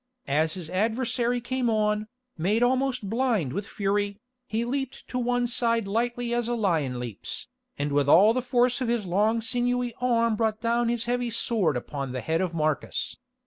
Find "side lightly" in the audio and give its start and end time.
5.45-6.33